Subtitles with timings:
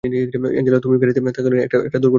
[0.53, 2.07] Angela, তুমি গাড়িতে থাকাকালীন একটা দূর্ঘটনা ঘটেছিল।